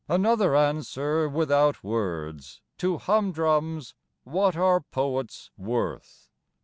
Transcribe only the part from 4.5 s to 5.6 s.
are poets